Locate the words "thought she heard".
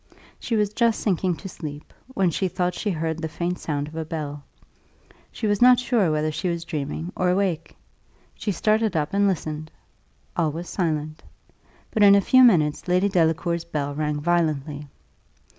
2.47-3.19